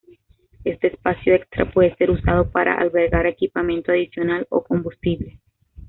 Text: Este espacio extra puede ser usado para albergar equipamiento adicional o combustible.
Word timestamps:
Este 0.63 0.87
espacio 0.87 1.35
extra 1.35 1.71
puede 1.71 1.93
ser 1.97 2.09
usado 2.09 2.49
para 2.49 2.73
albergar 2.73 3.27
equipamiento 3.27 3.91
adicional 3.91 4.47
o 4.49 4.63
combustible. 4.63 5.39